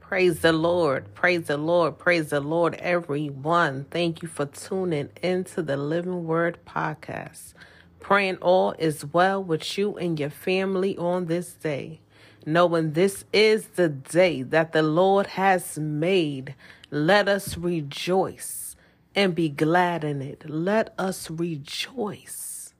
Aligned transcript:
Praise 0.00 0.40
the 0.40 0.52
Lord. 0.52 1.14
Praise 1.14 1.46
the 1.46 1.56
Lord. 1.56 1.98
Praise 1.98 2.30
the 2.30 2.40
Lord, 2.40 2.74
everyone. 2.74 3.86
Thank 3.90 4.20
you 4.20 4.28
for 4.28 4.44
tuning 4.44 5.08
into 5.22 5.62
the 5.62 5.78
Living 5.78 6.26
Word 6.26 6.58
podcast. 6.66 7.54
Praying 7.98 8.36
all 8.38 8.72
is 8.78 9.06
well 9.06 9.42
with 9.42 9.78
you 9.78 9.96
and 9.96 10.20
your 10.20 10.30
family 10.30 10.98
on 10.98 11.26
this 11.26 11.54
day. 11.54 12.00
Knowing 12.44 12.92
this 12.92 13.24
is 13.32 13.68
the 13.68 13.88
day 13.88 14.42
that 14.42 14.72
the 14.72 14.82
Lord 14.82 15.26
has 15.28 15.78
made, 15.78 16.54
let 16.90 17.26
us 17.26 17.56
rejoice 17.56 18.67
and 19.14 19.34
be 19.34 19.48
glad 19.48 20.04
in 20.04 20.22
it. 20.22 20.48
Let 20.48 20.94
us 20.98 21.30
rejoice. 21.30 22.74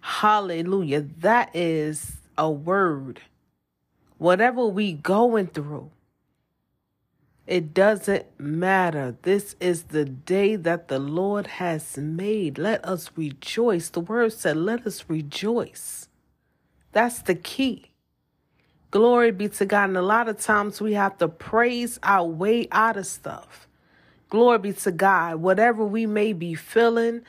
Hallelujah. 0.00 1.02
That 1.18 1.54
is 1.54 2.16
a 2.36 2.50
word. 2.50 3.20
Whatever 4.18 4.66
we 4.66 4.92
going 4.92 5.48
through, 5.48 5.90
it 7.46 7.74
doesn't 7.74 8.26
matter. 8.38 9.16
This 9.22 9.56
is 9.60 9.84
the 9.84 10.04
day 10.04 10.56
that 10.56 10.88
the 10.88 10.98
Lord 10.98 11.46
has 11.46 11.96
made. 11.98 12.56
Let 12.56 12.84
us 12.84 13.10
rejoice. 13.16 13.88
The 13.90 14.00
word 14.00 14.32
said, 14.32 14.56
let 14.56 14.86
us 14.86 15.04
rejoice. 15.08 16.08
That's 16.92 17.20
the 17.20 17.34
key. 17.34 17.90
Glory 18.90 19.32
be 19.32 19.48
to 19.48 19.66
God. 19.66 19.90
And 19.90 19.96
a 19.96 20.02
lot 20.02 20.28
of 20.28 20.38
times 20.38 20.80
we 20.80 20.92
have 20.94 21.18
to 21.18 21.28
praise 21.28 21.98
our 22.02 22.26
way 22.26 22.68
out 22.70 22.96
of 22.96 23.06
stuff. 23.06 23.66
Glory 24.32 24.58
be 24.60 24.72
to 24.72 24.92
God. 24.92 25.36
Whatever 25.36 25.84
we 25.84 26.06
may 26.06 26.32
be 26.32 26.54
feeling, 26.54 27.20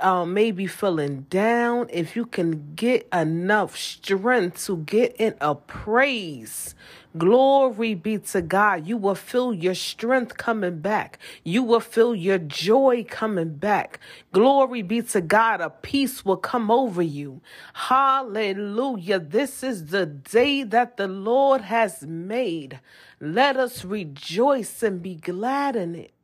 uh, 0.00 0.24
maybe 0.24 0.68
feeling 0.68 1.26
down, 1.28 1.88
if 1.92 2.14
you 2.14 2.24
can 2.24 2.74
get 2.76 3.08
enough 3.12 3.76
strength 3.76 4.64
to 4.66 4.76
get 4.76 5.16
in 5.18 5.34
a 5.40 5.56
praise, 5.56 6.76
glory 7.18 7.94
be 7.94 8.18
to 8.18 8.42
God, 8.42 8.86
you 8.86 8.96
will 8.96 9.16
feel 9.16 9.52
your 9.52 9.74
strength 9.74 10.36
coming 10.36 10.78
back. 10.78 11.18
You 11.42 11.64
will 11.64 11.80
feel 11.80 12.14
your 12.14 12.38
joy 12.38 13.04
coming 13.10 13.56
back. 13.56 13.98
Glory 14.32 14.82
be 14.82 15.02
to 15.02 15.20
God, 15.22 15.60
a 15.60 15.70
peace 15.70 16.24
will 16.24 16.38
come 16.38 16.70
over 16.70 17.02
you. 17.02 17.42
Hallelujah. 17.74 19.18
This 19.18 19.64
is 19.64 19.86
the 19.88 20.06
day 20.06 20.62
that 20.62 20.96
the 20.96 21.08
Lord 21.08 21.62
has 21.62 22.02
made. 22.04 22.80
Let 23.20 23.56
us 23.56 23.84
rejoice 23.84 24.84
and 24.84 25.02
be 25.02 25.16
glad 25.16 25.76
in 25.76 25.96
it. 25.96 26.15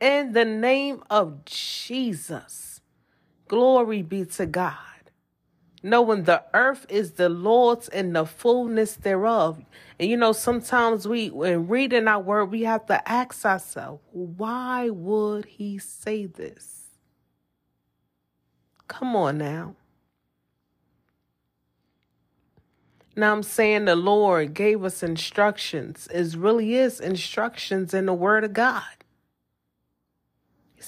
In 0.00 0.32
the 0.32 0.44
name 0.44 1.02
of 1.10 1.44
Jesus. 1.44 2.80
Glory 3.48 4.02
be 4.02 4.24
to 4.26 4.46
God. 4.46 4.74
Knowing 5.82 6.24
the 6.24 6.42
earth 6.54 6.86
is 6.88 7.12
the 7.12 7.28
Lord's 7.28 7.88
and 7.88 8.14
the 8.14 8.26
fullness 8.26 8.94
thereof. 8.96 9.64
And 9.98 10.10
you 10.10 10.16
know, 10.16 10.32
sometimes 10.32 11.06
we, 11.06 11.30
when 11.30 11.68
reading 11.68 12.08
our 12.08 12.20
word, 12.20 12.46
we 12.46 12.62
have 12.62 12.86
to 12.86 13.08
ask 13.08 13.44
ourselves, 13.46 14.02
why 14.12 14.90
would 14.90 15.46
he 15.46 15.78
say 15.78 16.26
this? 16.26 16.82
Come 18.88 19.16
on 19.16 19.38
now. 19.38 19.74
Now 23.16 23.32
I'm 23.32 23.42
saying 23.42 23.86
the 23.86 23.96
Lord 23.96 24.54
gave 24.54 24.84
us 24.84 25.02
instructions. 25.02 26.08
It 26.12 26.36
really 26.36 26.74
is 26.74 27.00
instructions 27.00 27.92
in 27.92 28.06
the 28.06 28.14
word 28.14 28.44
of 28.44 28.52
God. 28.52 28.97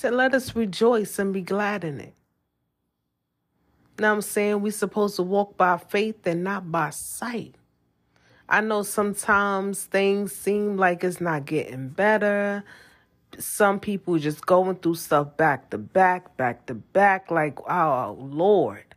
Said, 0.00 0.14
let 0.14 0.32
us 0.32 0.56
rejoice 0.56 1.18
and 1.18 1.30
be 1.30 1.42
glad 1.42 1.84
in 1.84 2.00
it. 2.00 2.14
Now 3.98 4.14
I'm 4.14 4.22
saying 4.22 4.62
we're 4.62 4.72
supposed 4.72 5.16
to 5.16 5.22
walk 5.22 5.58
by 5.58 5.76
faith 5.76 6.26
and 6.26 6.42
not 6.42 6.72
by 6.72 6.88
sight. 6.88 7.56
I 8.48 8.62
know 8.62 8.82
sometimes 8.82 9.84
things 9.84 10.34
seem 10.34 10.78
like 10.78 11.04
it's 11.04 11.20
not 11.20 11.44
getting 11.44 11.90
better. 11.90 12.64
Some 13.38 13.78
people 13.78 14.18
just 14.18 14.46
going 14.46 14.76
through 14.76 14.94
stuff 14.94 15.36
back 15.36 15.68
to 15.68 15.76
back, 15.76 16.34
back 16.38 16.64
to 16.68 16.74
back, 16.74 17.30
like, 17.30 17.58
oh, 17.68 18.16
Lord. 18.18 18.94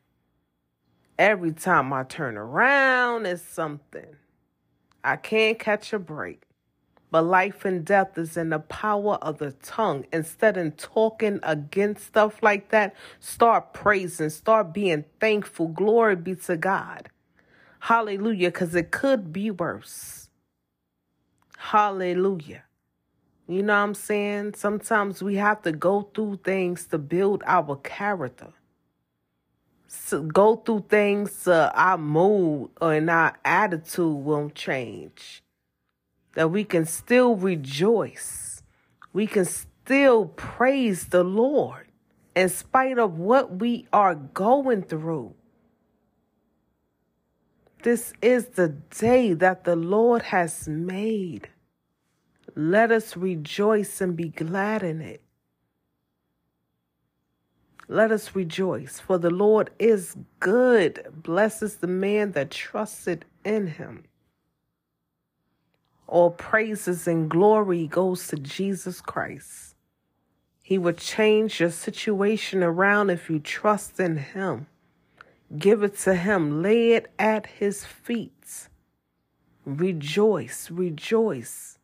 Every 1.19 1.51
time 1.51 1.91
I 1.91 2.03
turn 2.03 2.37
around, 2.37 3.25
it's 3.25 3.41
something. 3.41 4.15
I 5.03 5.17
can't 5.17 5.59
catch 5.59 5.91
a 5.91 5.99
break. 5.99 6.43
But 7.13 7.25
life 7.25 7.63
and 7.63 7.85
death 7.85 8.17
is 8.17 8.37
in 8.37 8.49
the 8.49 8.57
power 8.57 9.17
of 9.21 9.37
the 9.37 9.51
tongue. 9.51 10.07
Instead 10.11 10.57
of 10.57 10.77
talking 10.77 11.39
against 11.43 12.07
stuff 12.07 12.41
like 12.41 12.69
that, 12.69 12.95
start 13.19 13.71
praising, 13.71 14.31
start 14.31 14.73
being 14.73 15.05
thankful. 15.19 15.67
Glory 15.67 16.15
be 16.15 16.33
to 16.33 16.57
God. 16.57 17.09
Hallelujah, 17.81 18.49
because 18.49 18.73
it 18.73 18.89
could 18.89 19.31
be 19.31 19.51
worse. 19.51 20.31
Hallelujah. 21.55 22.63
You 23.47 23.61
know 23.61 23.73
what 23.73 23.83
I'm 23.83 23.93
saying? 23.93 24.55
Sometimes 24.55 25.21
we 25.21 25.35
have 25.35 25.61
to 25.61 25.71
go 25.71 26.09
through 26.15 26.39
things 26.43 26.87
to 26.87 26.97
build 26.97 27.43
our 27.45 27.75
character. 27.75 28.53
So 29.87 30.23
go 30.23 30.55
through 30.55 30.85
things 30.89 31.31
so 31.31 31.69
our 31.75 31.99
mood 31.99 32.71
and 32.81 33.07
our 33.11 33.37
attitude 33.45 34.15
won't 34.15 34.55
change 34.55 35.43
that 36.35 36.51
we 36.51 36.63
can 36.63 36.85
still 36.85 37.35
rejoice. 37.35 38.63
We 39.11 39.27
can 39.27 39.45
still 39.45 40.25
praise 40.25 41.07
the 41.07 41.23
Lord 41.23 41.87
in 42.35 42.49
spite 42.49 42.97
of 42.97 43.19
what 43.19 43.59
we 43.59 43.87
are 43.93 44.15
going 44.15 44.83
through. 44.83 45.35
This 47.83 48.13
is 48.21 48.47
the 48.47 48.69
day 48.69 49.33
that 49.33 49.65
the 49.65 49.75
Lord 49.75 50.21
has 50.23 50.67
made. 50.67 51.49
Let 52.55 52.91
us 52.91 53.17
rejoice 53.17 53.99
and 53.99 54.15
be 54.15 54.29
glad 54.29 54.83
in 54.83 55.01
it. 55.01 55.21
Let 57.89 58.11
us 58.11 58.33
rejoice, 58.33 58.99
for 58.99 59.17
the 59.17 59.29
Lord 59.29 59.69
is 59.77 60.15
good. 60.39 61.05
Blesses 61.13 61.75
the 61.75 61.87
man 61.87 62.31
that 62.31 62.49
trusted 62.49 63.25
in 63.43 63.67
him. 63.67 64.05
All 66.13 66.29
praises 66.29 67.07
and 67.07 67.27
glory 67.27 67.87
goes 67.87 68.27
to 68.27 68.35
Jesus 68.35 69.01
Christ. 69.01 69.73
He 70.61 70.77
will 70.77 70.93
change 70.93 71.59
your 71.59 71.71
situation 71.71 72.61
around 72.61 73.09
if 73.09 73.31
you 73.31 73.39
trust 73.39 73.99
in 73.99 74.17
Him. 74.17 74.67
Give 75.57 75.81
it 75.81 75.97
to 76.01 76.13
Him. 76.13 76.61
Lay 76.61 76.91
it 76.91 77.11
at 77.17 77.47
His 77.47 77.83
feet. 77.83 78.67
Rejoice, 79.65 80.69
rejoice, 80.69 81.79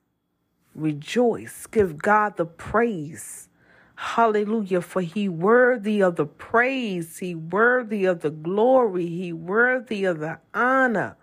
rejoice. 0.76 1.66
Give 1.66 1.98
God 1.98 2.38
the 2.38 2.46
praise. 2.46 3.50
Hallelujah. 3.96 4.82
For 4.82 5.02
he 5.02 5.28
worthy 5.28 6.04
of 6.04 6.18
the 6.18 6.28
praise. 6.28 7.18
He 7.18 7.34
worthy 7.34 8.06
of 8.06 8.20
the 8.20 8.30
glory. 8.30 9.08
He 9.08 9.34
worthy 9.34 10.06
of 10.06 10.20
the 10.20 10.38
honor. 10.54 11.18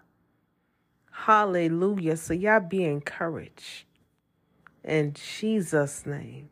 Hallelujah. 1.25 2.17
So 2.17 2.35
y'all 2.35 2.61
be 2.61 2.85
encouraged. 2.85 3.85
In 4.85 5.15
Jesus' 5.15 6.07
name. 6.07 6.51